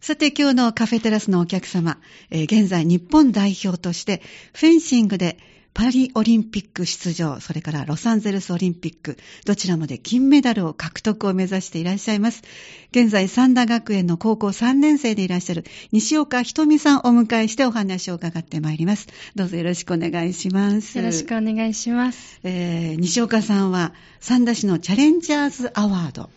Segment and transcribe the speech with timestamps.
[0.00, 1.98] さて今日のカフェテラスのお客様、
[2.30, 4.22] えー現在日本代表として
[4.54, 5.38] フェンシングで
[5.74, 12.42] パリオリンピック出場、それからロサンゼルスオリンピック、どちらもで金メダルを獲得を目指していらっしゃいます。
[12.90, 19.06] 現在三田学園の高校3年生でいらっしゃる西岡ひとみさんをお迎えしてお話を伺ってまいります。
[19.36, 20.98] どうぞよろしくお願いします。
[20.98, 22.40] よろしくお願いします。
[22.42, 26.30] えー西岡さんは三田市のチャレンジャーズアワード、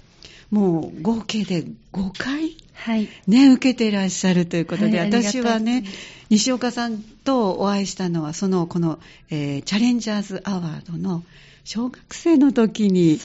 [0.52, 3.08] もう合計で5回はい。
[3.28, 5.84] ね、受けていらっしゃるということで、はい私はね、
[6.30, 11.24] 西岡さんとお会いしたのは、その、この、えーチャレンジャーズアワードの
[11.64, 13.20] 小学生の時に。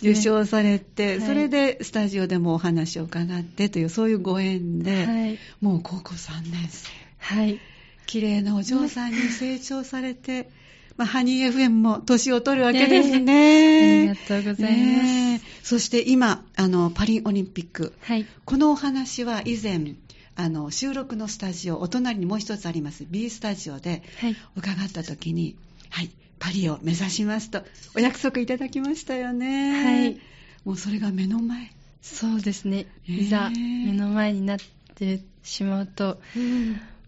[0.00, 5.38] 受賞されて、はいそれでスタジオでもお話を伺ってという、そういうご縁で、はい。
[5.60, 7.58] もう高校3年生、はい。
[8.06, 10.48] 綺麗なお嬢さんに成長されて、
[10.96, 14.08] まあ、ハニー FM も年を取るわけですね。
[14.08, 15.04] ありがとうございます。
[15.04, 18.26] ねえそして今、あの、パリオリンピック、はい。
[18.44, 19.94] このお話は以前、
[20.34, 24.36] あの、収録のスタジオ、お隣にもう一つあります B スタジオではい。
[24.56, 25.56] 伺った時に、
[25.90, 27.62] はい、パリを目指しますと、
[27.94, 29.84] お約束いただきましたよね。
[29.84, 30.20] はい。
[30.64, 31.70] もうそれが目の前。
[32.02, 32.86] そうですね。
[33.06, 34.58] いざ目の前になっ
[34.94, 36.20] てしまうと、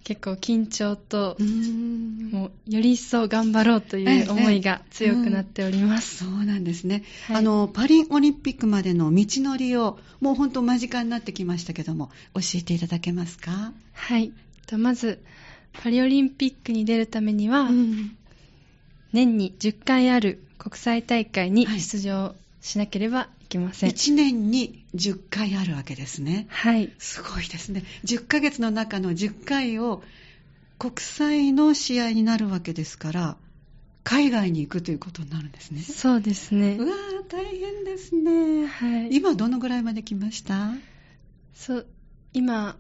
[0.05, 2.31] 結構緊張とう、ん。
[2.33, 6.25] もうより一層頑張ろうという思いが強くなっております。
[6.25, 7.37] そうなんですね、はい。
[7.37, 14.33] あのパリオリンピックまでの道のりをもう本当間近になってきましたけども教えていただけますか、はい。
[14.67, 15.23] とまず、
[15.73, 18.17] パリオリンピックに出るためには、うん。
[19.13, 21.81] 年に10回ある国際大会にはい。
[21.81, 23.91] 出場しなければいけません。
[23.91, 26.91] 1年に10回あるわけですねはい。
[26.99, 30.03] すごいですね10ヶ月の中の10回を
[30.79, 33.37] 国際の試合になるわけですから
[34.05, 36.87] 海外に行くということになるんですねそうですねう。
[36.89, 39.15] わー大変ですねはい。
[39.15, 40.71] 今どのぐらいまで来ました？
[41.55, 41.87] そう、
[42.33, 42.77] 今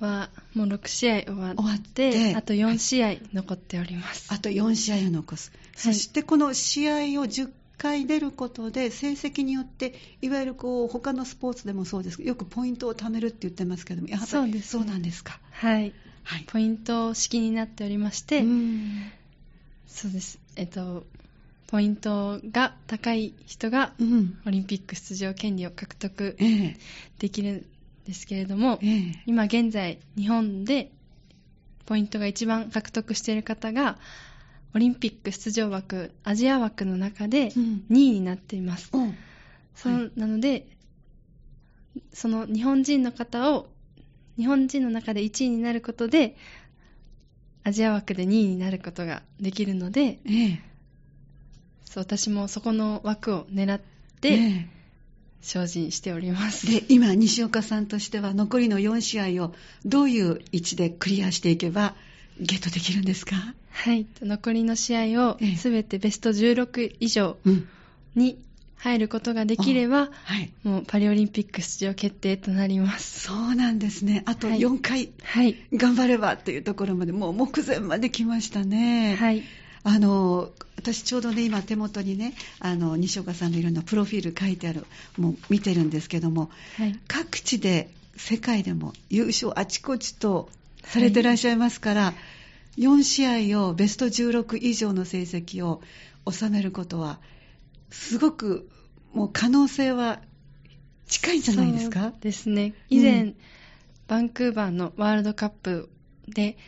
[0.00, 4.32] はもう6試合終わって、あと4試合残っております。
[4.32, 14.62] あと4試合を残す、そしてこの試合を10回出ることで成績によっていわゆるこう他のスポーツでもそうですよくポイントを貯めるって言ってますけどもやはりそうですね。
[14.62, 15.38] そうなんですか？
[15.50, 15.92] はい。
[16.22, 16.44] はい。
[16.46, 19.10] ポイント式になっておりまして、うん。
[19.86, 20.38] そうです。
[20.56, 21.04] えっと、
[21.66, 24.38] ポイントが高い人がうん。
[24.46, 26.76] オリンピック出場権利を獲得ええ。
[27.18, 27.66] できるん
[28.06, 29.22] ですけれども、ええ。
[29.26, 30.90] 今現在日本で
[31.86, 33.98] ポイントが一番獲得している方が
[34.74, 37.84] オリンピック出場枠アジア枠の中でうん。
[37.90, 38.98] 2位になっています、お
[39.74, 40.10] そうはい。
[40.16, 40.66] なので
[42.12, 43.68] その日本人の方を
[44.36, 46.36] 日本人の中で1位になることで
[47.62, 50.60] アジア枠で2位になることができるのでええ。
[51.84, 53.80] そう私もそこの枠を狙っ
[54.20, 54.68] てえ
[55.40, 59.54] 精進しております、えで今西岡さんとしては残りの4試合を
[59.84, 61.94] どういう位置でクリアしていけば
[62.40, 63.36] ゲットできるんですか？
[63.70, 67.68] はい残りの試合をええすべてベスト16以上うん
[68.14, 68.38] に
[68.76, 73.20] 入ることができれば、はいもうパリオリンピック出場決定となります。
[73.20, 75.56] そうなんですねあとはい4回はい。
[75.72, 79.16] 頑張ればっていうところまでもう目前まで来ましたね。
[79.16, 79.42] はい。
[79.86, 84.86] あの私ちょうどね今手元にねあの西岡さんのいろんなプロフィール書いてある
[85.18, 86.98] もう見てるんですけどもはい。
[87.08, 90.48] 各地で世界でも優勝あちこちと
[90.84, 92.14] されてらっしゃいますから、
[92.76, 95.82] 4試合をベスト16以上の成績を
[96.30, 97.20] 収めることは
[97.90, 98.68] すごく
[99.12, 100.20] もう可能性は
[101.06, 102.00] 近いんじゃないですか？
[102.00, 102.74] そうですね。
[102.90, 103.36] 以前、うん
[104.06, 105.88] バンクーバーのワールドカップ
[106.28, 106.58] で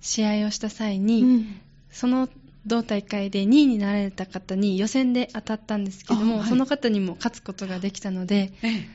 [0.00, 1.60] 試合をした際に、うん。
[1.90, 2.28] その
[2.64, 6.48] 同大会で2位になられた方に予選で当たったんですけども、あはい。
[6.48, 8.88] その方にも勝つことができたので、ええ。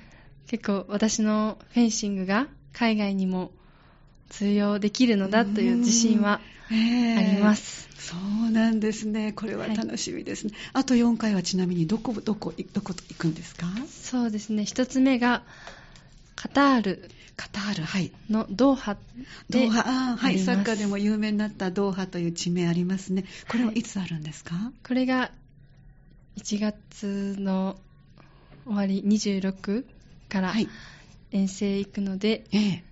[0.48, 3.52] 結構私のフェンシングが海外にも
[4.30, 6.42] 通用できるのだという自信は
[6.72, 7.88] ええあります。
[7.98, 8.16] そ
[8.48, 9.32] うなんですね。
[9.32, 10.54] これは楽しみですね。
[10.74, 13.68] あと4回はちなみにどこ、どこ、どこ行くんですか？
[13.90, 14.66] そうですね。
[14.66, 15.44] 一つ目が
[16.36, 18.12] カタールカタール、はい。
[18.30, 19.00] のドーハで
[19.50, 20.40] ドーハ、あーはい。
[20.40, 23.26] サッカーでも有名になったドーハという地名ありますね。
[23.48, 24.56] これははいいつあるんですか、
[24.86, 25.32] これが
[26.38, 27.78] 1月の
[28.66, 29.86] 終わり26
[30.30, 30.68] からはい。
[31.32, 32.84] 遠征行くので、ええ。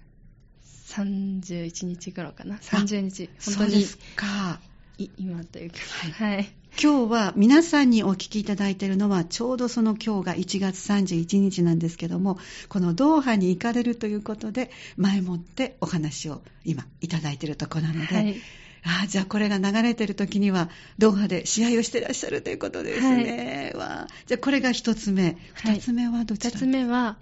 [0.91, 2.57] 31日頃かな。
[2.57, 3.29] 30日。
[3.45, 4.59] 本当にそうですか。
[4.97, 5.77] い今というか。
[6.17, 6.35] はい。
[6.35, 6.51] はい。
[6.81, 12.39] 今日は皆さんにお聞きいただいているのはちょうどその今日が1月31日なんですけども
[12.69, 18.35] このドーハに行かれるということで前もってお話を今いただいているところなので、はい。
[18.83, 25.23] ああじゃあこれが流れてる時にはドーハで試合をしてらっしゃるということですね、わあじゃあこれが一つ目。
[25.23, 25.35] はい
[25.75, 27.17] 二つ目はどちら、2つ目は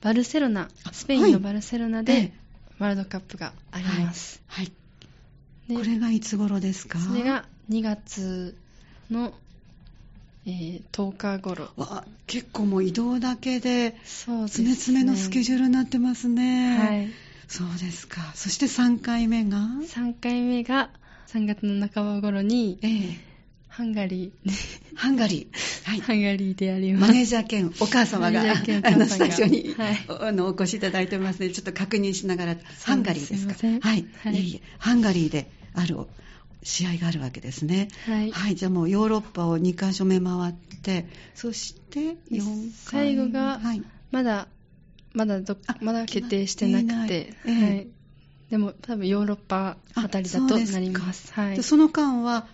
[0.00, 0.68] バルセロナ。
[0.84, 2.04] あスペインのバルセロナええ。
[2.04, 2.32] で
[2.78, 4.72] ワールドカップがあります、はい。
[5.68, 6.98] でこれがいつ頃ですか？
[6.98, 8.56] それが2月
[9.10, 9.32] の、
[10.46, 11.70] えー10日頃。
[11.76, 16.78] わ結構もう移動だけで、そうです詰め詰めのスケジュールになってますね。
[16.78, 17.08] はい。
[17.48, 18.32] そうですか。
[18.34, 20.90] そして3回目が？3回目が
[21.28, 23.18] 3月の半ば頃にええ
[23.76, 24.50] ハンガリー。
[24.94, 25.90] ハンガリー。
[25.90, 26.00] はい。
[26.00, 27.08] ハンガリーであります。
[27.08, 28.44] マネージャー兼お母様が、あ
[28.96, 30.06] の、スタジオに、はい。
[30.08, 33.52] おあのお越しいただいておりますので、ちょっと確認しながら、ハンガリーですか？
[33.54, 33.78] すい。
[33.78, 34.06] はい。
[34.22, 34.34] はい。
[34.34, 35.98] いえいえ、ハンガリーである
[36.62, 37.88] 試合があるわけですね。
[38.06, 38.54] はい、はい。
[38.54, 42.44] じゃあもうヨーロッパを2カ所目回って、そして4
[42.86, 43.06] 回。
[43.06, 43.82] 最後がはい。
[44.10, 44.48] まだ
[45.12, 47.50] まだどあまだ決定してなくて、い。
[47.50, 47.88] はい、
[48.48, 51.30] でも多分ヨーロッパあたりだとなります。
[51.34, 51.56] はい。
[51.56, 52.46] でその間は、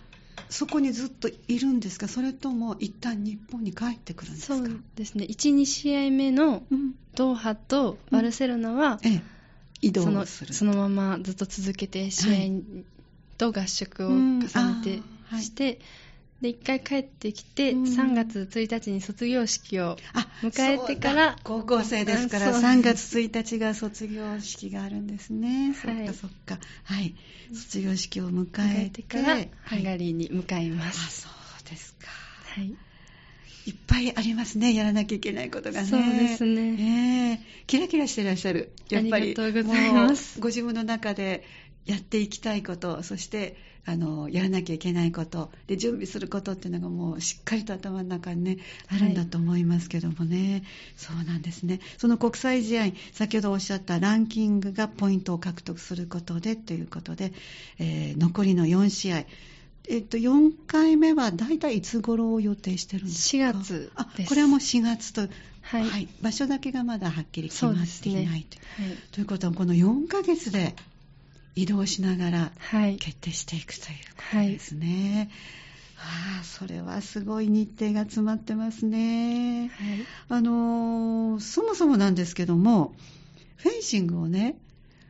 [0.49, 2.07] そこにずっといるんですか？
[2.07, 4.57] それとも一旦日本に帰ってくるんですか？
[4.57, 5.25] そうですね。
[5.25, 6.93] 12試合目のうん。
[7.15, 9.23] ドーハとバルセロナは、ええ、
[9.81, 10.53] 移動する。
[10.53, 12.61] そのままずっと続けて試合
[13.37, 15.01] と合宿を重ねてうんあー。
[15.25, 15.43] はい。
[15.43, 15.79] して、
[16.43, 17.83] で1回帰ってきて、うん。
[17.83, 22.61] 3月1日に卒業式をあ迎えてから高校生ですからあそう。
[22.61, 25.73] 3月1日が卒業式があるんですね、はい。
[25.73, 26.59] そっかそっか。
[26.83, 27.15] はい。
[27.53, 29.49] 卒業式を迎迎えてからはい。
[29.63, 31.21] ハンガリーに向かいまあす。
[31.21, 31.29] そ
[31.65, 32.09] うですか。
[32.55, 32.65] はい、
[33.65, 34.73] いっぱいありますね。
[34.73, 35.87] やらなきゃいけないことがね。
[35.87, 36.75] そうですね。
[36.77, 37.39] ええ。
[37.67, 38.73] キラキラしてらっしゃる。
[38.89, 39.23] やっぱり。
[39.23, 40.41] ありがとうございます。
[40.41, 41.45] ご自分の中で
[41.85, 48.57] やっていきたいことそしてあのやらなきゃいけないことで準備することっていうのがもうしっかりと頭の中にね
[48.87, 50.63] あるんだと思いますけどもね、
[50.95, 51.81] そうなんですね。
[51.97, 57.33] その国際試合先ほどおっしゃったランキングがポイントを獲得することでということで、
[57.79, 59.25] えー残りの4試合。
[59.89, 64.29] えっと、4回目は大体いつ頃を予定してるんですか？4月あです。
[64.29, 65.27] これはもう4月と、
[65.61, 66.07] はい。
[66.21, 68.97] 場所だけがまだはっきり決まっていないと,、はい。
[69.11, 70.73] ということはこの4ヶ月で
[71.55, 72.95] 移動しながらはい。
[72.97, 75.29] 決定していくということですね、
[75.97, 79.69] ああそれはすごい日程が詰まってますね。
[79.69, 80.05] はい。
[80.29, 82.93] あのーそもそもなんですけども
[83.55, 84.57] フェンシングをね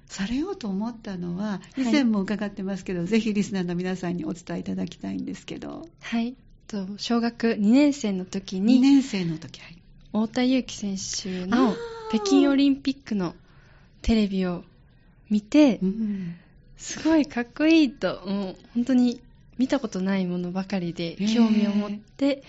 [0.07, 5.87] されようと思ったのは以前も伺ってますけど、ぜひリスナーの皆さんにお伝えいただきたいんですけど。
[6.01, 6.35] はい。
[6.67, 9.81] と小学2年生の時2に年生の時はい。
[10.11, 11.75] 太田祐希選手あのー。
[12.09, 13.33] 北京オリンピックの
[14.03, 14.63] テレビを
[15.33, 16.35] 見てうん。
[16.77, 19.21] すごいかっこいいともう本当に
[19.57, 22.43] 見たことないものばかりで興味を持って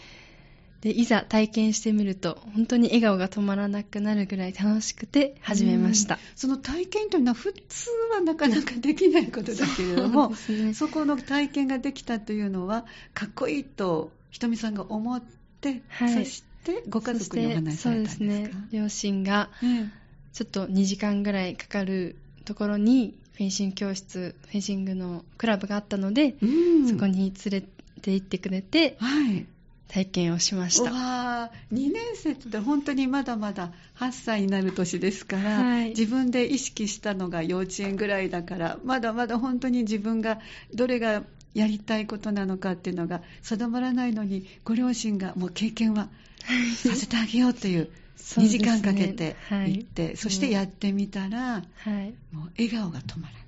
[0.80, 6.16] でいざ体験してみると本当に笑顔が止まらなくなるぐらい楽しくて始めました。
[6.16, 6.20] うん。
[6.36, 10.74] その体験というのは普通はなかなかできないことだけれども そね。
[10.74, 12.84] そこの体験ができたというのは
[13.14, 15.22] かっこいいとひとみさんが思っ
[15.60, 16.24] て、はい。
[16.24, 18.18] そしてご家族にお話しされたんですか？
[18.18, 18.50] そうですね。
[18.72, 19.86] 両親がえ
[20.34, 26.46] ちょっと2時間ぐらいかかるところにフェンシング教室フェンシングのクラブがあったので、えう
[26.84, 26.88] ん。
[26.88, 27.66] そこに連れ
[28.00, 29.46] て行ってくれてはい。
[29.88, 30.90] 体験をしました。
[30.90, 35.88] わー2年生って本当にまだまだ8歳になる年ですから、はい。
[35.90, 40.40] 自分で意識したのが幼稚園ぐらいだからまだまだ本当に自分が
[40.74, 41.22] どれが
[41.54, 46.08] やりたいことなのかっていうのが定まらないのにご両親がもう経験は
[46.76, 47.88] させてあげようという
[48.24, 48.58] 2そうですね。
[48.58, 49.76] 時間かけてはい。
[49.76, 52.14] 行って、そしてやってみたら、はい。
[52.32, 53.38] もう笑顔が止まらな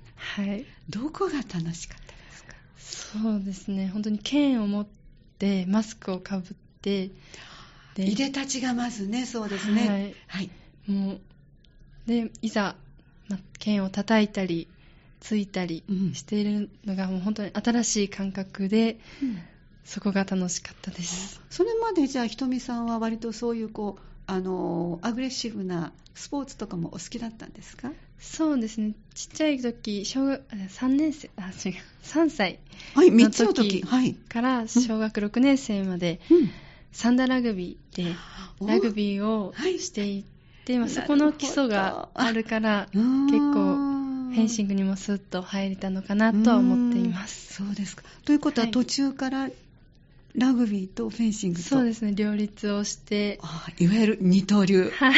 [0.45, 0.49] い。
[0.55, 0.65] はい。
[0.89, 2.55] どこが楽しかったですか？
[2.77, 3.87] そうですね。
[3.89, 4.87] 本当に剣を持っ
[5.39, 7.09] てマスクをかぶって
[7.95, 9.89] でいでたちがまずねそうですね。
[9.89, 10.15] はい。
[10.27, 10.49] はい、
[10.87, 11.19] もう
[12.05, 12.75] でいざ、
[13.27, 14.67] ま、剣を叩いたり
[15.19, 16.13] ついたりうん。
[16.13, 18.99] しているのがもう本当に新しい感覚で
[19.83, 21.41] そこが楽しかったです。
[21.49, 27.91] それまでじゃあひとみさんは割とそういうこうあのアグレッシブなスポーツとかもお好きだったんですか？
[28.19, 28.93] そうですね。
[29.13, 31.73] ちっちゃい時小学あ3年生あ違う。
[32.03, 32.59] 3歳
[32.95, 33.81] はいの3つの時。
[33.81, 36.49] 時はい、から小学6年生までうん。
[36.91, 38.15] サンダーラグビーで
[38.65, 39.79] ラグビーをはい。
[39.79, 40.23] していっ
[40.65, 47.53] て、まあ、そこの基礎があるから 結結構フェンシンググにもスッと入れたのかなとは思っています。
[47.53, 48.03] そうですか。
[48.25, 48.71] ということははい。
[48.71, 49.49] 途中から
[50.37, 53.39] ラグビーとフェンシングと、そうですね両立をして。
[53.41, 54.91] あいわゆる二刀流。
[54.91, 55.13] はい、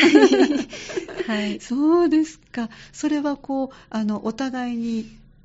[1.28, 2.70] はい、 そうですか。
[2.94, 5.00] それはこうあのお互いに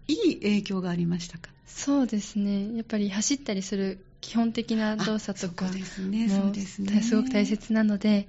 [0.07, 1.51] いい影響がありましたか？
[1.67, 2.77] そうですね。
[2.77, 6.61] やっぱり走ったりする基本的な動作とかあそうで
[7.03, 8.27] すごく大切なので、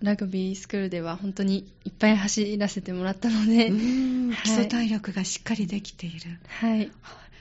[0.00, 4.30] ラグビースクールでは本当にいっぱい走らせてもらったので、うん。
[4.30, 4.42] はい。
[4.44, 6.90] 基礎体力がしっかりできている、はい、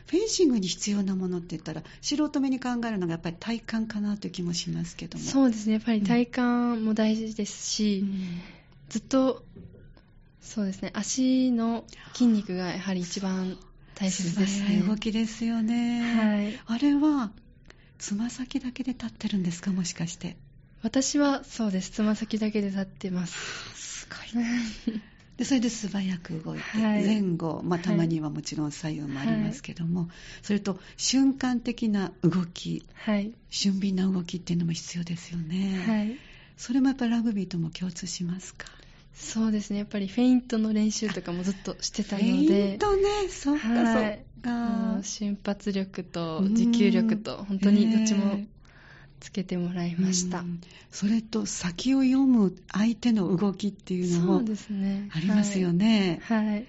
[0.08, 5.24] フェンシングに必要なものって言ったら素人目に考えるのがやっぱり体幹かなという気もしますけども。
[5.24, 5.74] そうですね。
[5.74, 6.20] やっぱり体
[6.76, 8.42] 幹も大事ですし、うん。
[8.90, 9.44] ずっと
[10.42, 10.92] そうですね。
[10.94, 11.84] 足の
[12.14, 13.58] 筋肉がやはり一番
[13.96, 14.82] 大切ですね。
[14.88, 16.02] 動きですよね。
[16.02, 16.60] はい。
[16.66, 17.32] あれは、
[17.98, 19.74] つま先だけで立ってるんですか？
[19.74, 20.38] もしかして。
[20.84, 21.90] 私はそうです。
[21.92, 23.34] つま先だけで立ってます。
[23.76, 24.44] すごい。
[25.38, 27.06] でそれで素早く動いて、はい。
[27.06, 30.10] 前後、まあ、たまにはもちろん左右もありますけども、
[30.42, 33.32] それと瞬間的な動き、はい。
[33.50, 35.84] 俊敏な動きっていうのも必要ですよね。
[35.86, 36.18] はい。
[36.58, 38.66] それもやっぱりラグビーとも共通しますか？
[39.14, 39.80] そうですね。
[39.80, 44.24] やっぱりフェイントの練習とかもずっとしてたのフェインでトね、そっか、はい。
[44.42, 45.04] そっか。
[45.04, 46.56] 瞬発力とうん。
[46.56, 48.57] 持久力と本当にどっちもええ
[49.20, 50.62] つけてもらいました、うん。
[50.92, 54.42] それと先を読む相手の動きっていうのも
[55.12, 56.20] ありますよね。
[56.24, 56.66] はい、はい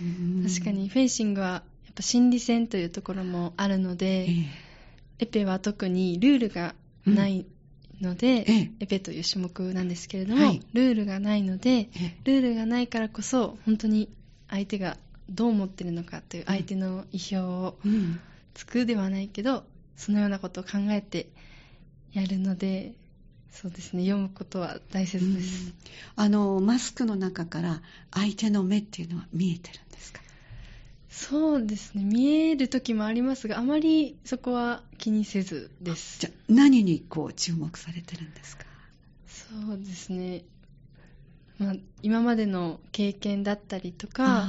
[0.00, 0.44] うん。
[0.48, 4.46] 確かにフェンシングはやっぱ心理戦というところもあるのえで、え
[5.20, 6.74] エペは特にルールが
[7.06, 7.46] ない
[8.00, 8.70] ので、ええ。
[8.80, 10.62] エペという種目なんですけれども、はい。
[10.72, 12.16] ルールがないのでええ。
[12.24, 14.08] ルールがないからこそ本当に
[14.48, 14.96] 相手が
[15.28, 18.20] どう思ってるのかという相手の意表をうん。
[18.54, 19.64] つくではないけど
[19.96, 21.28] そのようなことを考えて
[22.12, 22.92] やるので
[23.50, 25.74] そうですね読むことは大切です、うん。
[26.16, 30.20] あのマスクの中から相手の目っていうのは見えてるんですか？
[31.08, 36.20] そうですね見える時もありますがあまりそこは気にせずです。
[36.20, 38.64] じゃあ何にこう注目されてるんですか？
[39.26, 40.42] そうですね、
[41.58, 44.46] まあ、今までの経験だったりとか。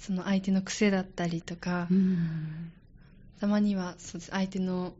[0.00, 2.72] その相手の癖だったりとか、うん。
[3.40, 4.94] たまにはそうです相手の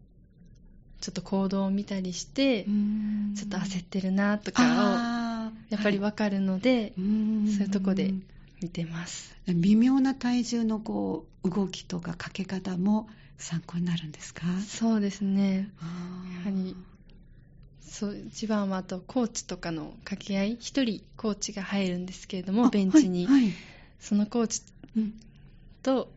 [1.00, 3.34] ちょっと行動を見たりして、うん。
[3.36, 8.12] ちょっと焦ってるなとかあをやっぱり分かるので、を、うんそういうとこで
[8.60, 9.34] 見てます。
[9.46, 14.42] 微妙な体重のこう動きとかかけ方も参考になるんですか？
[14.66, 15.70] そうですね。
[16.44, 16.76] やはり
[17.80, 23.52] そう一番はあとコーチとかの掛け合い一人コーチが入るんですけれどもあベンチに、はいはい。
[24.00, 24.62] そのコーチ
[24.96, 25.14] うん。
[25.82, 26.10] と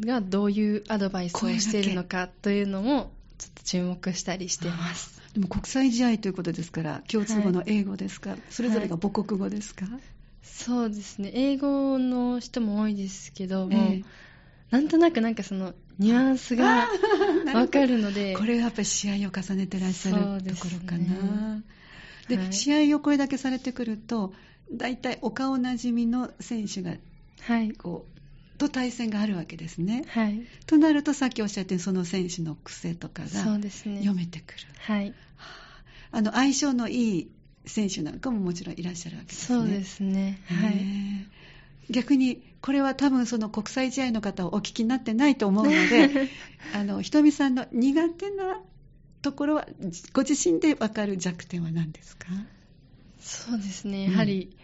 [0.00, 5.20] がどういうアドバイスをしているのかというのもちょっと注目したりしてます。
[5.34, 9.86] でも国際試合ということですから共通語の英語ですか、それぞれが母国語ですか、
[10.42, 11.30] そうですね。
[11.34, 13.76] 英語の人も多いですけども、え。
[13.76, 14.02] え
[14.70, 16.88] なんとなくなんかそのニュアンスが
[17.54, 18.34] わかるので。
[18.36, 21.62] これはやっぱり試合を重ねてらっしゃるところかな。
[22.28, 22.52] で、はい。
[22.52, 24.32] 試合をこれだけされてくると、
[24.72, 26.96] 大体お顔なじみの選手が
[27.40, 27.72] はい。
[27.72, 28.17] こう
[28.58, 30.04] と対戦があるわけですね。
[30.08, 30.42] はい。
[30.66, 34.58] となると、さっきおっしゃったようにその選手の癖とかが読めてくる。
[34.80, 35.14] はい。
[36.10, 37.30] あの相性のいい
[37.66, 39.58] 選手なんかももちろんいらっしゃるわけですね。
[39.58, 40.40] そうですね。
[40.46, 41.92] はい。
[41.92, 46.28] 逆にこれは多分その国際試合の方をお聞きになってないと思うので
[46.74, 48.60] あのひとみさんの苦手な
[49.22, 49.68] ところは
[50.12, 52.26] ご自身で分かる弱点は何ですか、
[53.20, 54.06] そうですね。
[54.06, 54.12] うん。
[54.12, 54.54] やはり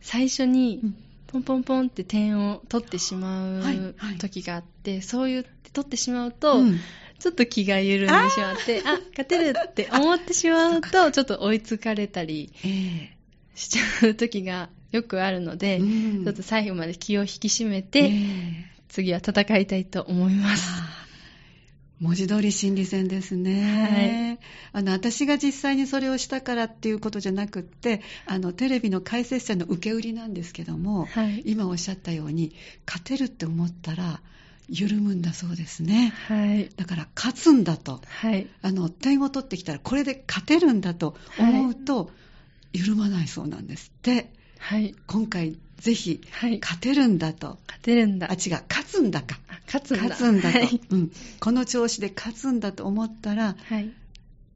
[0.00, 0.96] 最初にうん
[1.34, 4.18] ポンポンポンって点を取ってしまはいうはい。
[4.18, 6.78] 時があって、そういう取ってしまうと、うん。
[7.18, 13.16] ちょっと気が緩んでしまってあ勝てるって思ってしまうとちょっと追いつかれたりえ
[13.54, 15.84] しちゃう時がよくあるのえで、う
[16.20, 16.24] ん。
[16.24, 18.10] ちょっと最後まで気を引き締めえて、え
[18.88, 21.03] 次は戦いたいと思います。
[22.04, 24.38] 文字通り心理戦ですね、
[24.72, 31.42] あの私が実際にそれをしたからっていうことじゃなくってあのテレビの解説者の受け売りなんですけども、はい。
[31.46, 32.54] 今おっしゃったように
[32.86, 34.20] 勝てるって思ったら
[34.68, 36.68] 緩むんだそうですねはい。
[36.76, 38.48] だから勝つんだとはい。
[38.60, 42.10] あの点を取ってきたらこれで勝てるんだと思うと、
[42.74, 44.30] 緩まないそうなんですって
[44.64, 44.94] はい。
[45.06, 46.58] 今回ぜひはい。
[46.58, 48.30] 勝てるんだと勝てるんだ。
[48.30, 50.02] あ違う勝つんだかあ勝つんだ。
[50.08, 50.80] 勝つんだと、はい。
[50.88, 53.92] うん、この調子で勝つんだと思ったらはい。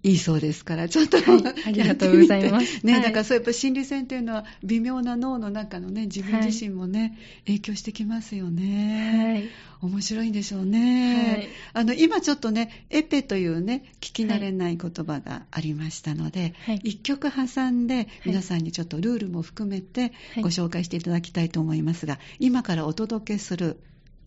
[0.05, 2.87] いいそうですから、ちょっと、はいありがとうございます。
[2.87, 3.02] ね、はい。
[3.02, 9.49] だからそうやっぱ心理戦っていうのは微妙な脳の中のね、自分自身もね、影響してきますよね。
[9.81, 9.90] はい。
[9.90, 11.37] 面白いんでしょうね。
[11.37, 11.49] はい。
[11.73, 16.81] あの、今ちょっとね、エペというね、聞き慣れない言葉がありましたので、はい。
[16.85, 20.43] 一曲挟んで、皆さんにちょっとルールも含めてはい。
[20.43, 23.78] ご紹介していただきたいと思いますが、今からお届けする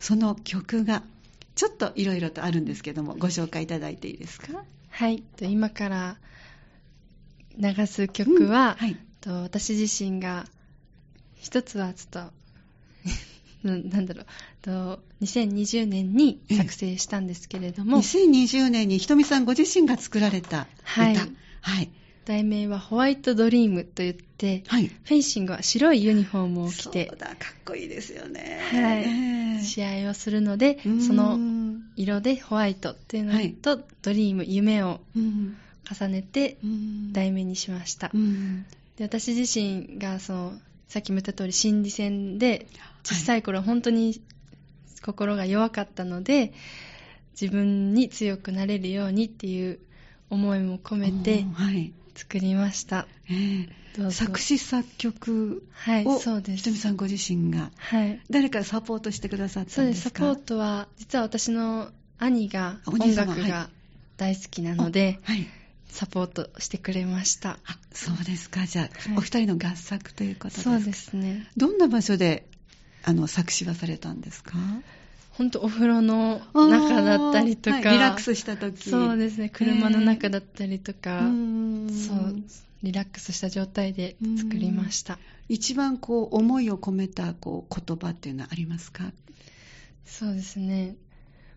[0.02, 1.04] その曲が、
[1.56, 4.64] ちょっといろいろとあるんですけども、ご紹介いただいていいですか？
[5.02, 5.24] はい。
[5.36, 6.18] と今から
[7.58, 8.98] 流す曲は、うんはい。
[9.20, 10.46] と私自身が
[11.40, 12.30] 一つはちょっ
[13.64, 14.26] とな なんだろう
[14.62, 21.02] と2020年に作成したんですけれども、2020年にひとみさんご自身が作られた歌。
[21.02, 21.90] はいはい。
[22.26, 24.86] 題名はホワイトドリームといって、はい。
[24.88, 28.60] フェンシングは白いユニフォームを着そうてだ、かっこいいですよね。
[28.72, 31.40] はいええ試合をするので、うんその
[31.96, 33.54] 色でホワイトっていうのはい。
[33.54, 35.58] と、ドリーム夢をうん
[35.90, 37.14] 重ねてうん。
[37.14, 38.66] 題名にしました、うん。
[38.98, 40.54] で私自身がその
[40.88, 42.68] さっきも言った通り心理戦で
[43.04, 44.22] 小さい頃は本当に
[45.02, 46.54] 心が弱かったので、
[47.40, 49.80] 自分に強くなれるようにっていう
[50.30, 53.08] 思いも込めてはい作りました。
[53.30, 56.58] ええどうぞ作詞作曲はい、をそうです。
[56.58, 58.20] ひとみさんご自身がはい。
[58.30, 63.70] 誰かサポートしてくださったそうんで、ですすかサポートは、実は私の兄が音楽が
[64.18, 65.46] 大好きなので、はい
[65.88, 67.60] サポートしてくれました。
[67.66, 70.76] あそうですかじゃあ、はいお二人の合作ということですか？
[70.78, 71.48] そうですね。
[71.58, 72.48] どんな場所で
[73.04, 74.54] あの作詞はされたんですか？
[75.42, 82.36] 本当お風呂の中だったりとか、はいリラックスした時そうですね、車の中だったりとか、うーんそう、
[82.84, 85.18] リラックスした状態で作りました。
[85.50, 89.12] 一番こう思いを込めたこう言葉っていうのはありますか？
[90.06, 90.96] そうですね。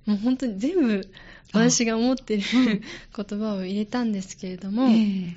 [0.07, 1.07] もう本当に全部
[1.53, 2.81] あ私が思ってるうん
[3.26, 5.37] 言葉を入れたんですけれども、ええ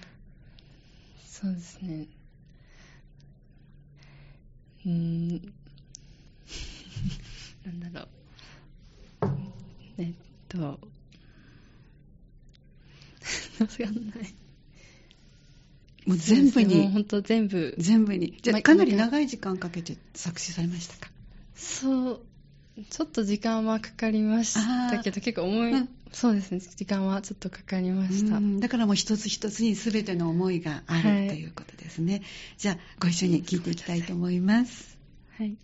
[1.27, 2.07] そうですね。
[4.85, 5.53] うーん。
[7.65, 8.16] なんだろう。
[9.97, 10.13] えっ
[10.49, 10.57] と。
[13.59, 14.33] わかんない。
[16.05, 17.75] もう全部に本当全部。
[17.77, 21.11] 全部にじゃあまかなり長い時間かけて作詞されましたか？
[21.55, 22.21] そう。
[22.89, 28.37] ちょっと時間はかかりましたけど、結構重い、うんそうですね、時間はちょっとかかりました。
[28.37, 32.21] うんだからもう一つ一つに全ての思いがある、はいということですね
[32.57, 34.97] じゃあご一緒に聞いていきたいと思います
[35.37, 35.57] はい。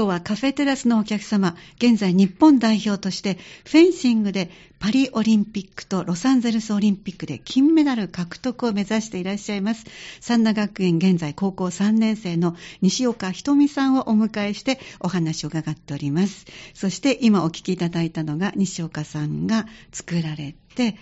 [0.00, 3.36] 今日はカフェテラスのお客様、現在日本代表として
[3.66, 9.84] フェンシングでパリオリンピックとロサンゼルスオリンピックで金メダル獲得を目指していらっしゃいます。
[10.22, 16.46] 三田学園現在高校3年生の西岡ひとみさんをお迎えしてお話を伺っております。
[16.72, 20.96] そして今お聞きいただいたのが西岡さんが作られて、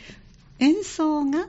[0.59, 1.47] 演奏が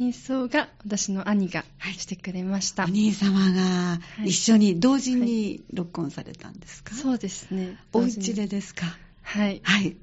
[0.00, 2.84] 演奏が私の兄がはいしてくれました。
[2.84, 7.76] お兄様がい一緒に同時に録音されたんですか、そうですね。
[7.92, 8.86] お家でですか？
[9.22, 9.60] はい。
[9.62, 9.96] はい。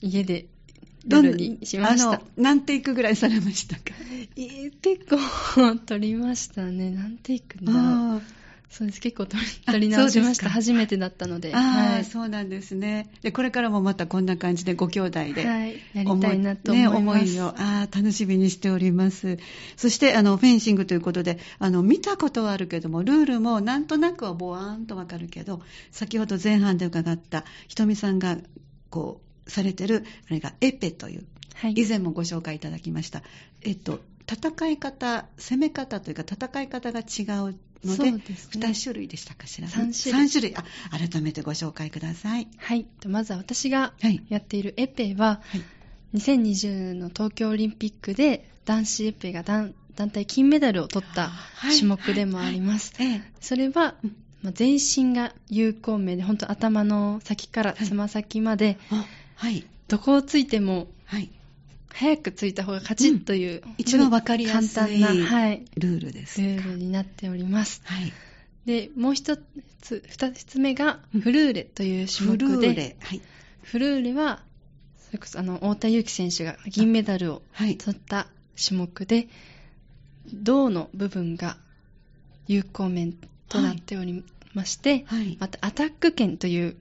[0.00, 0.46] 家で
[1.06, 2.22] どん夜にしましたあの。
[2.36, 3.82] 何テイクぐらいされましたか？
[4.36, 6.90] えー結構撮りましたね。
[6.90, 8.22] 何テイクだろう。
[8.72, 9.00] あそうです。
[9.00, 9.36] 結構撮
[9.78, 10.48] り直しました。
[10.48, 11.52] 初めてだったので。
[11.52, 12.04] はい。
[12.04, 15.76] そうなんですねでこれからもまたこんな感じでご兄弟で、はい。
[15.94, 16.94] やりたいなと思います。
[16.94, 19.38] ね、思いをあー楽しみにしております
[19.76, 28.38] そしてあのフェンシングということであの見たことはあるけどもルールもなんとなくはぼわーんとわかるけど先ほど前半で伺ったひとみさんが
[28.90, 33.22] こうされてるあれがエペというはい以前もご紹介いただきました、
[33.62, 38.66] えっと、戦い方、攻め方というか、戦い方が違うので、そうですね。
[38.68, 40.28] 2種類でしたかしら、三種類。
[40.28, 40.56] 三種類。
[40.56, 40.64] あ
[41.10, 42.48] 改めてご紹介ください。
[42.56, 42.84] はい。
[43.00, 44.24] とまずは私がはい。
[44.28, 45.62] やっているエペは、はい。
[46.14, 51.76] 2020の東京オリンピックで男子エペが団団体金メダルを取ったはい。
[51.76, 52.94] 種目でもあります。
[52.98, 59.04] ええそれはうん、まあ、全身が有効面で、本当頭の先からつま先まで、あ
[59.36, 61.30] はい、どこをついてもはい、
[61.94, 66.40] 早くついた方が勝ちという、一番わかりやすい簡単な、はい、ルールです。
[66.40, 67.82] ルールになっております。
[67.84, 68.12] はい、
[68.64, 69.36] で、もう一
[69.80, 71.20] つ、二つ目がうん。
[71.20, 73.22] フルーレという種フル目で、ーレ、はい、
[73.62, 74.42] フルーレは、
[75.06, 78.26] それこそあの太田祐樹選手が銀メダルをはい、取った
[78.56, 79.28] 種目で、
[80.32, 81.56] 胴の部分が
[82.46, 83.14] 有効面
[83.48, 84.24] となっており
[84.54, 86.76] まして、はい、またアタック権という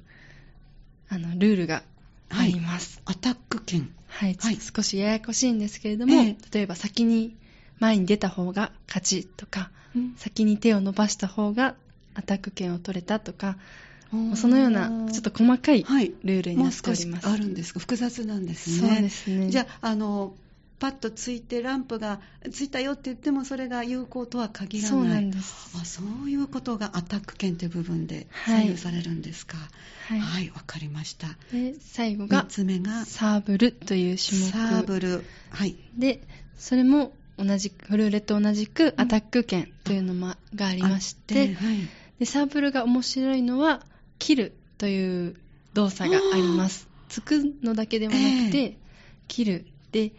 [1.09, 1.83] あのルールが
[2.29, 3.01] あります。
[3.05, 3.93] アタック権。
[4.11, 7.35] はい、はい少しややこしいんですけれども、ええ例えば先に
[7.79, 9.71] 前に出た方が勝ちとか、
[10.17, 11.75] 先に手を伸ばした方が
[12.13, 13.57] アタック権を取れたとか、
[14.35, 17.27] そのようなちょっと細かいはい、ルールになっております。
[17.29, 17.79] あるんですか？
[17.79, 19.01] 複雑なんですそうね。
[19.01, 19.49] ですね。
[19.49, 20.33] じゃあ、あの、
[20.81, 24.89] パッとついてランプがついたよって言ってもそれが有効とは限らない。
[24.89, 25.77] そうなんです。
[25.79, 29.57] あそういうことがアタック権という部分ではい左右されるんですか？
[30.07, 30.19] はい。
[30.19, 31.27] はい、わ、かりました。
[31.53, 35.23] で最後3がつ目がサーブルという種目サーブル。
[35.51, 35.75] はい。
[35.95, 36.23] で、
[36.57, 41.77] それも同じく、フルーレと同じくアタック権というのもがありまして、はい。
[42.19, 43.85] でサーブルが面白いのは、
[44.17, 45.35] 切るという
[45.75, 46.87] 動作があります。
[47.07, 48.77] つくのだけではなくて、え
[49.27, 49.65] 切る。
[49.91, 50.11] で、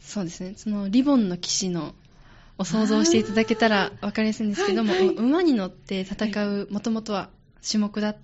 [0.00, 1.94] そうですね、そのリボンの騎士の
[2.58, 5.16] を想像していただけたら分かりやすいんですけども、はいはい。
[5.16, 7.30] 馬に乗って戦う、もともとは
[7.68, 8.16] 種目だ。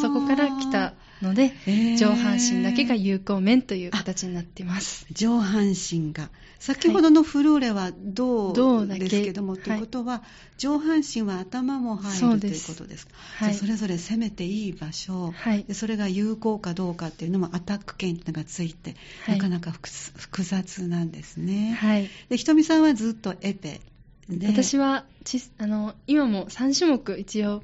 [0.00, 1.96] そこから来たので、えー。
[1.96, 5.06] 上半身だけが有効面という形になっています。
[5.12, 6.30] 上半身が。
[6.58, 10.22] 先ほどのフルーレは銅ですけども、ということは
[10.56, 13.12] 上半身は頭も入るということですか？
[13.38, 13.54] はい。
[13.54, 15.64] じゃあそれぞれ攻めていい場所、はい。
[15.64, 19.36] でそれが有効かどうかっていうのもアタック権っていうのがついて、はい。
[19.36, 22.10] なかなか複複雑なんですね、はい。
[22.30, 23.80] でひとみさんはずっとエペ
[24.28, 24.48] で。
[24.48, 27.62] 私はちあの今も3種目一応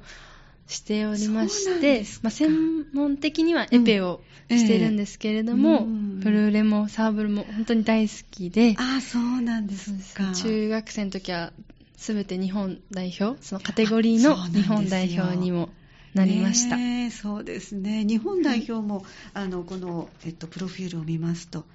[0.67, 6.19] しておりましてまあ、専門的にはエペをしてるんですけれども、うん。
[6.23, 10.31] プルーレもサーブルも本当に大好きで、ああそうなんですか。
[10.33, 11.51] 中学生の時は
[11.97, 15.69] 全て日本代表そのカテゴリーの日本代表にも
[16.13, 18.05] なりました、ねえそうですね。
[18.05, 21.65] 日本代表も、あのこの、えっと、プロフィールを見ますと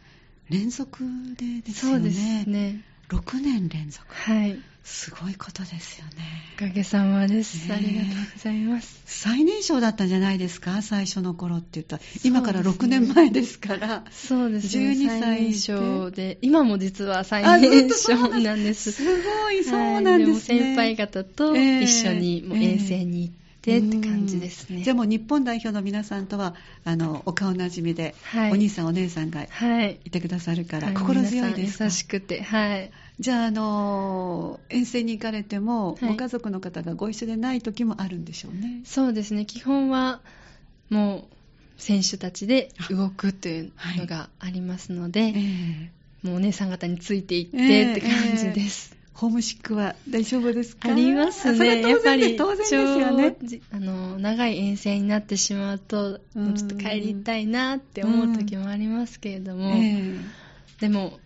[0.48, 1.04] 連続
[1.36, 1.98] でですよね。
[1.98, 2.82] そうですね。
[3.08, 4.06] 6年連続。
[4.14, 6.12] はいすごいことですよね。
[6.56, 7.74] おかげさまです、ね。
[7.74, 9.00] ありがとうございます。
[9.04, 10.80] 最年少だったんじゃないですか？
[10.82, 11.96] 最初の頃って言った。
[11.96, 14.04] ら今から6年前ですから。
[14.10, 14.92] そうですね。
[14.92, 16.38] 12歳最年少で。
[16.40, 18.92] 今も実は最年少なんです。
[18.92, 21.82] すごいそうなんですね、はい、でも先輩方とええ。
[21.82, 24.78] 一緒にもう遠征に行ってって感じですね。
[24.78, 24.82] うん。
[24.84, 28.52] じゃあもう日本代表の皆さんとはあのお顔なじみで、はい。
[28.52, 30.00] お兄さんお姉さんがはい。
[30.04, 30.96] いてくださるから、はい。
[30.96, 31.84] 心強いですか？
[31.84, 32.90] 優しくて、はい。
[33.20, 36.10] じゃあ、あの遠征に行かれても、はい。
[36.10, 38.82] ご家族の方がご一緒でない時もあるんでしょうね。
[38.84, 40.20] そうですね、基本は
[40.88, 41.34] もう
[41.76, 45.90] 選手たちで動くというのがありますので、ええ
[46.22, 47.86] もうお姉さん方についていっええ。
[47.92, 48.96] てって感じです。
[49.14, 50.92] ホームシックは大丈夫ですか？
[50.92, 51.80] ありますね。
[51.80, 53.36] やっぱり、当然ですよね。
[53.72, 60.18] あの、長い遠征になってしまうと、もうちょっと帰りたいなって思う時もありますけれども、え。
[60.80, 61.18] でも、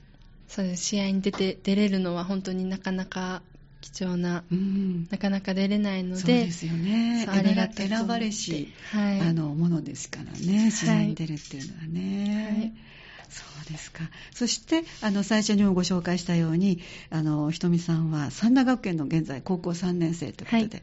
[0.54, 3.40] そう試合に出て、出れるのは本当になかなか
[3.80, 7.26] 貴重な、えうんなかなか出れないので、そうですよね。
[7.26, 9.20] ありがた選ばれし、はい。
[9.20, 12.56] あのものですからね、試合に出るっていうのはね。
[12.60, 12.72] はい
[13.32, 14.02] そうですか。
[14.34, 20.82] そして、あの、最初にもご紹介したように、あの、ひとみさんは三田学園の現在高校3年生ということで、は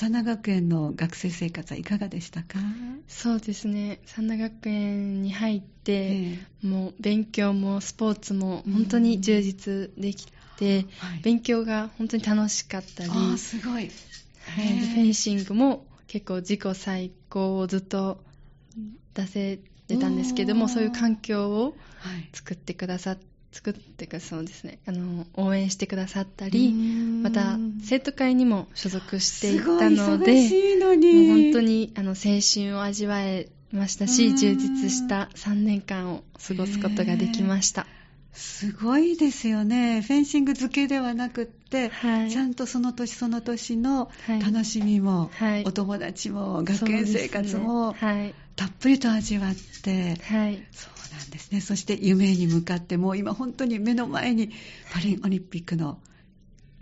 [0.00, 2.60] 三田学園の学生生活はいかがでしたか？
[3.08, 11.20] そうですね、三田学園に入って、えもう勉強もスポーツも本当に充実できて、はい。
[11.22, 13.88] 勉強が本当に楽しかったり、すごい。
[13.88, 18.22] フェンシングも結構自己最高をずっと
[19.14, 19.58] 出せ
[19.88, 22.28] てたんですけども、そういう環境をはい。
[22.32, 23.18] 作ってくださっ
[23.50, 24.78] 作ってかそうですね。
[24.86, 26.68] あの応援してくださったり
[27.22, 30.48] また生徒会にも所属していたので
[31.26, 37.86] 本当にあの青春を味わえましたうしん充実した3年間を過ごすことができました
[38.32, 40.00] すごいですよね。
[40.00, 50.46] フェンシング漬けではなくって、はいちゃんとその年その年のはい楽しみも、はいお友達も、学園生活も、ねたっぷりと味わって、はい。
[50.46, 50.64] はい。
[50.72, 51.60] そうなんですね。
[51.60, 54.50] そして夢に向かって、もう今本当に目の前に
[54.90, 55.98] パリオリンピックの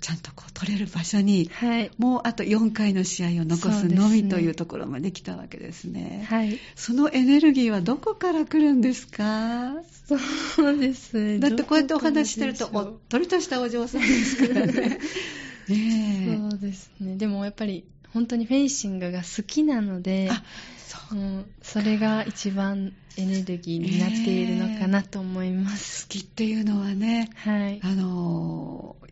[0.01, 1.91] ちゃんとこう取れる場所に、はい。
[1.99, 6.27] もうあと4回の試合を残すのみというところまで来たわけですね。
[6.29, 6.59] はい。
[6.75, 9.73] そのエネルギーはどこから来るんですか？
[10.07, 11.39] そうですね。
[11.39, 14.99] だってこうやってお話ししてると、おっとりとしたお嬢さんですからね。
[15.69, 17.17] ねそうですね。
[17.17, 20.43] でもやっぱり本当にフェンシングが好きなのでえ。、あ、
[20.87, 21.47] そう。
[21.63, 26.07] それが一番エネルギーになっているのかなと思います。
[26.07, 27.81] 好きっていうのはね、はい。
[27.83, 28.26] あの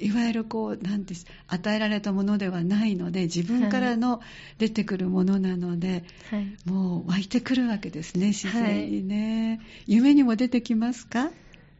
[0.04, 1.14] いわゆるこうなんて
[1.48, 4.20] 与えられたものではないので自分からの
[4.58, 6.46] 出てくるものなので、はい。
[6.64, 11.30] もう湧いてくるわけですね自然にね、夢にも出てきますか？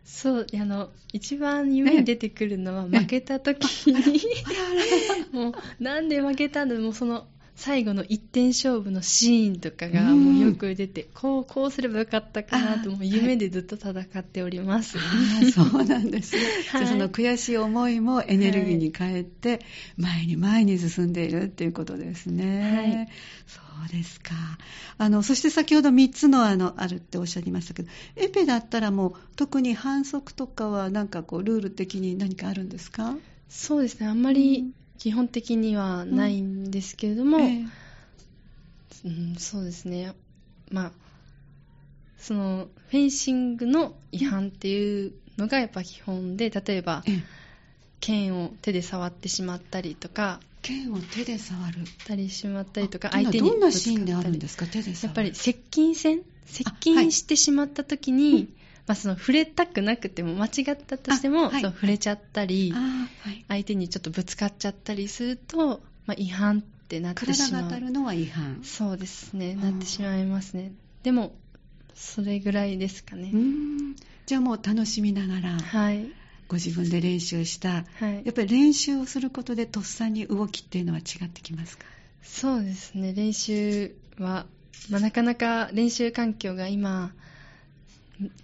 [0.05, 2.99] そう、あの、一番夢に出てくるのはええ。
[3.01, 4.21] 負けた時に、
[5.33, 10.25] もう、なんで負けたんだもうその、最後の一点勝負のシーンとかがうん。
[10.25, 14.99] もうよく出て、こう、こうすればよかったかなと、あもう夢でずっと戦っております。
[15.53, 16.87] そうなんですね、 はい。
[16.87, 19.61] じゃあその悔しい思いもエネルギーに変えて
[19.97, 23.09] 前に前に進んでいるっていうことですね、
[23.47, 24.35] そうですか。
[24.99, 33.17] あのそして先ほど3つのあのあるっておっしゃいましたけどエペだったらもう特に反則とかはなんかこうルール的に何かあるんですか？
[33.49, 34.73] そうですね、あんまり
[35.05, 37.64] 基本的にはないんですけれども、ええ
[39.05, 40.14] うん、そうですね。
[40.71, 40.93] まあ、
[42.17, 47.23] その、フェンシングの違反っていうのがやっぱ基本で、例えば、ええ。
[48.01, 51.81] 剣を手で触ってしまったりとか、剣を手で触る。
[52.07, 54.64] たりしまったりとか、あ相手にどんなシーンであるんですか？
[54.64, 55.07] 手で触る。
[55.09, 56.23] やっぱり接近戦？
[56.47, 56.81] 接はい。
[56.81, 58.49] 近してしまった時に、
[58.87, 61.61] まあ、その触れたくなくても間違ったとしても、あはい。
[61.62, 62.79] その触れちゃったり、は
[63.31, 63.44] い。
[63.49, 67.62] 相手にちょっとぶつかっちゃったりすると、まあ、違反ってなって体しまう。
[67.62, 68.61] が当たるのは違反。
[68.62, 70.73] そうですねなってしまいますね。
[71.03, 71.35] でも
[71.94, 73.33] それぐらいですかね。
[74.27, 76.07] じゃあもう楽しみながらはい。
[76.47, 78.14] ご自分で練習したはい。
[78.16, 81.87] やっぱり練習をすることでとっさに動きっていうのは違ってきますか？
[82.23, 83.14] そうですね。
[83.14, 84.47] 練習は、
[84.90, 87.12] まあ、なかなか練習環境が今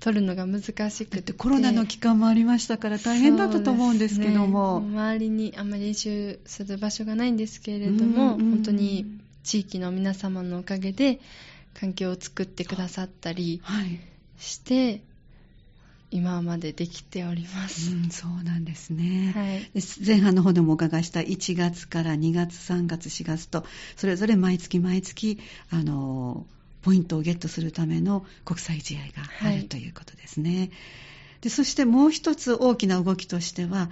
[0.00, 1.22] 取るのが難しくて。
[1.22, 4.86] てコロナの期間もありましたから大変だったと思うんですけども、ね。
[4.88, 11.20] 周りにあんまり練習する場所がないんですけれども、うんうん本当に地域の皆様のおかげで
[11.74, 14.00] 環境を作ってくださったりはい、
[14.38, 15.02] して
[16.10, 19.60] 今までできております、うん、そうなんですね、はい。
[19.72, 23.64] で前半の方でもお伺いした1月から2月、3月、4月と
[23.96, 25.38] それぞれ毎月毎月
[25.70, 26.46] あの
[26.82, 29.06] ポイントをゲットするための国際試合が
[29.42, 30.70] あはいるということですね。
[31.40, 33.90] でそしてもう一つ大きな動きとしては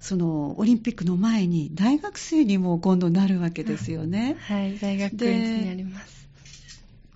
[0.00, 4.36] そのオリンピックの前に大学生にも今度なるわけですよね。
[4.40, 6.28] はい大学院になります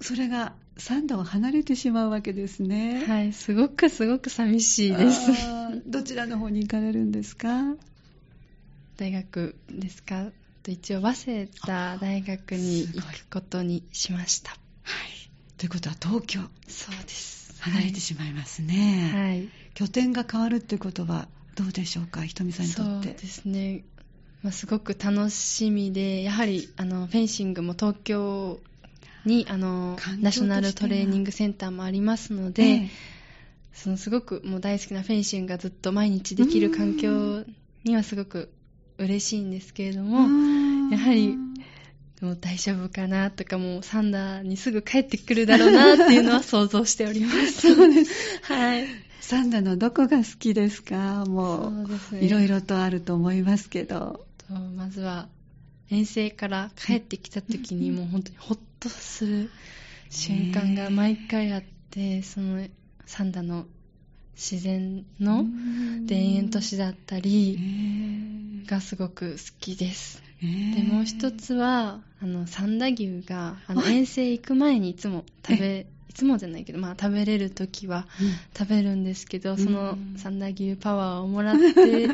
[0.01, 3.05] それが3度離れてしまうわけですね。
[3.07, 5.31] はいすごくすごく寂しいです
[5.87, 7.77] どちらの方に行かれるんですか？
[8.97, 10.27] 大学ですか？
[10.63, 14.64] と一応早稲田大学に行くことにしましたはい。
[15.57, 17.63] ということは東京、そうです。
[17.63, 19.11] 離れてしまいますね。
[19.13, 19.49] はい。
[19.75, 23.09] 拠点が変わるっていうことはどうでしょうか、ひとみさんにとって。
[23.09, 23.85] そうですね、
[24.43, 28.61] まあ、すごく楽しみでやはりあのフェンシングも東京
[29.25, 32.91] にあのナショナルトレーニングセンターもありますので、ええ。
[33.73, 37.45] そのすごくもう大好きなフェンシングがずっと毎日できる環境
[37.83, 38.53] にはすごく
[38.99, 41.37] 嬉しいんですけれども、もやはり
[42.25, 47.75] もう大丈夫かなとかもうサンダーにすぐ帰ってくるだろうなっていうのは想像しております。
[47.75, 48.41] そうです。
[48.43, 48.87] はい。
[49.21, 51.25] サンダのどこが好きですか？
[51.27, 52.25] もそう。
[52.25, 54.27] いろいろとあると思いますけど。
[54.49, 55.29] とまずは
[55.91, 59.51] 遠征から帰ってきた時にもう本当にホッとする
[60.11, 62.67] 瞬間が毎回あってその
[63.07, 63.67] サンダの
[64.35, 65.45] 自然の
[66.09, 70.34] 田園都市だったえりーがすごく好きですえー
[70.75, 73.95] でもう一つはあの三田牛があのはい。
[73.97, 78.07] 遠征行く前にいつも食べいつもじゃないけど、まあ、食べれる時は
[78.57, 82.09] 食べるんですけどそのうん三田牛パワーをもらって っ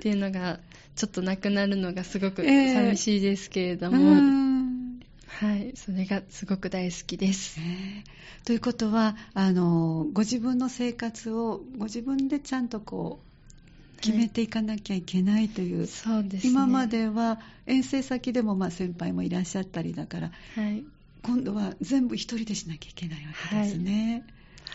[0.00, 0.60] ていうのが
[0.96, 2.74] ちょっとなくなるのがすごくええ。
[2.74, 5.00] 寂しいですけれどうも、ん。
[5.26, 7.60] はい、それがすごく大好きです。
[7.60, 8.04] ね
[8.44, 13.27] ということはあのご自分の生活をご自分でちゃんとこう
[14.00, 16.50] 決めていかなきゃいけないという、そうですね。
[16.50, 20.84] 今までは遠征先でもまあ先輩もいらっしゃったりだからはい、
[21.22, 24.24] 今度は全部一人でしなきゃいけないわけですね。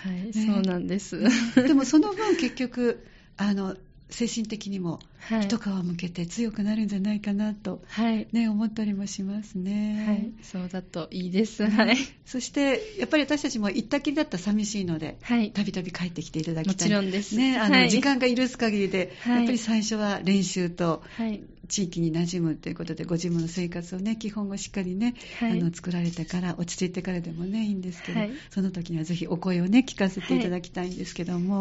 [0.04, 1.22] はい、ねそうなんです。
[1.56, 3.06] でもその分結局、
[3.38, 3.76] あの、
[4.10, 5.42] 精神的にもはい。
[5.44, 8.28] 一皮向けて強くなるんじゃないかなと、はい。
[8.34, 10.06] ね、思ったりもしますね。
[10.06, 10.34] はい。
[10.44, 11.66] そうだといいです。
[11.66, 11.96] はい。
[12.26, 15.52] そして、やっぱり私たちも行ったきりだったら寂しいので、はい。
[15.52, 16.88] たびたび帰ってきていただきもたい。
[16.90, 17.38] ちろんです。
[17.38, 21.42] ね、あの、はい時間が許す限りで、はいやっぱり最初は練習とはい。
[21.70, 31.60] 地域に馴染むということで、ご自分の生活をね、基本をしっかりね、はいあの作られてから、落ち着いてからでもね、いいんですけど、はいその時にはぜひお声をね、聞かせていただきたいんですけども、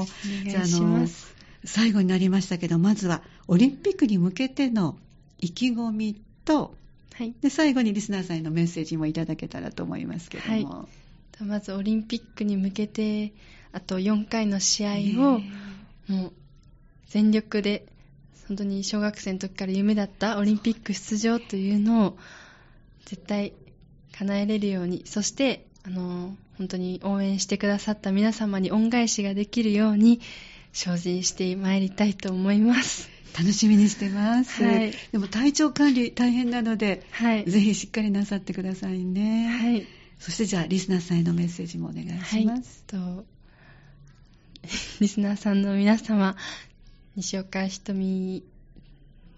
[0.49, 1.42] お願いします。
[1.65, 4.97] 最後になりましたけど、まずはオリンピックに向けての
[5.39, 6.75] 意気込みと、
[7.15, 7.35] はい。
[7.41, 10.89] で最後にリスナーさんへのメッセージもいただけたらと思いますけども。
[11.41, 13.33] まずオリンピックに向けて、
[13.73, 15.51] あと4回の試合を、ね
[16.09, 16.33] もう
[17.07, 17.87] 全力で、
[18.49, 22.19] 本当に小学生の時から夢だったオリンピック出場というのを
[23.05, 23.53] 絶対
[24.19, 30.21] 叶えれるように、そして、あの、本当に応援してくださった皆様に恩返しができるように
[30.73, 33.11] 精進してまいりたいと思います。
[33.39, 37.45] 楽しみにしてます、はいでも体調管理大変なので、はい。
[37.45, 39.49] ぜひしっかりなさってくださいね。
[39.49, 39.87] はい。
[40.19, 42.85] そしてじゃあ、リスナーさんへのメッセージもお願いします。
[42.93, 43.25] はい、と
[45.01, 46.37] リスナーさんの皆様、
[47.17, 48.45] 西岡ひとみ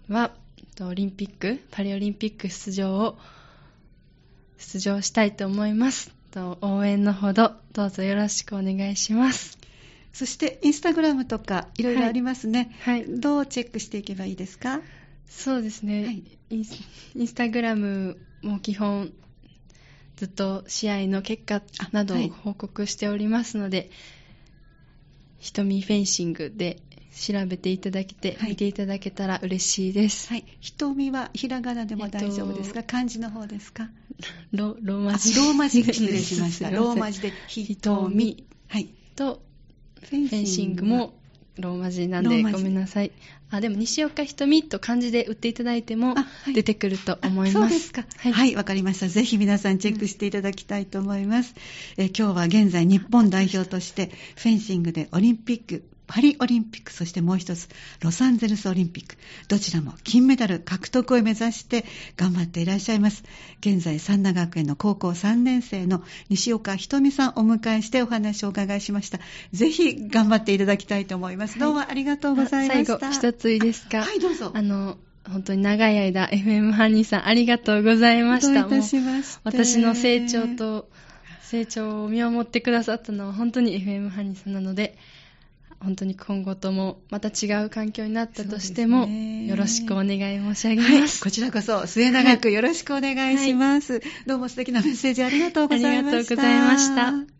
[0.07, 0.31] は、
[0.75, 3.17] とオリンピック、パリオリンピック出場を
[4.57, 6.11] 出場したいと思います。
[6.31, 9.64] と応援のほど、どうぞよろしくお願いします。
[10.15, 12.71] そして、インスタグラムとか、いろいろありますね。
[12.83, 13.05] はい。
[13.05, 14.79] どうチェックしていけばいいですか？
[15.27, 17.33] そうですね、はいインス。
[17.33, 19.11] タグラムも基本、
[20.15, 23.89] ずっと試合の結果などを報告しておりますので、
[25.39, 26.81] ひとみフェンシングで
[27.13, 30.29] 調べていただけて、はい見ていただけたら嬉しいです。
[30.29, 30.45] はい。
[30.61, 33.89] 瞳はひらがなでも大丈夫ですか、えっと漢字の方ですか？
[34.53, 35.35] ロローあマ字。
[35.35, 36.71] ローマ字失礼しました。
[36.71, 38.45] ローマ字で瞳。
[38.69, 38.89] はい。
[39.17, 39.43] と、
[40.01, 41.13] フェンシングも
[41.57, 43.11] ローマ字なんでごめんなさい。
[43.49, 46.15] あ、でも西岡ひとみと漢字で打っていただいても
[46.53, 47.57] 出てくると思います。
[47.57, 48.05] あそうですか。
[48.17, 48.33] はい。
[48.33, 49.07] はい、わ、かりました。
[49.07, 51.55] ぜひ皆さんチェックしていただきたいと思います。
[51.97, 57.67] えー今日は現在日本代表としてフェンシングでオリンピック、パリオリンピック、そしてもう一つ、
[58.01, 59.15] ロサンゼルスオリンピック、
[59.47, 61.85] どちらも金メダル獲得を目指して
[62.17, 63.23] 頑張っていらっしゃいます。
[63.61, 69.19] 現在、三田学園の高校3年生の西岡ひとみさんをお迎えしてお話をお伺いしました。
[69.51, 71.53] ぜひ頑張っていただきたいと思います。
[71.53, 72.99] はいどうもありがとうございました。
[72.99, 74.03] 最後、一ついいですか？
[74.03, 74.51] はい、どうぞ。
[74.53, 78.67] あの、本当に長い間、FM ハニーさんありがとうございました。
[78.67, 80.87] どういたしまして私の成長と、
[81.41, 84.97] 成長を見守ってくださったのは本当に FM ハニーさんなので、
[85.79, 91.23] 本当に今後ともまた違う環境になったとしても、ねよろしくお願い申し上げはい、ます。
[91.23, 94.01] こちらこそ末永くよろしくお願いします。
[94.25, 96.17] どうも素敵なメッセージありがとうございました。
[96.17, 97.34] ありがとうございました。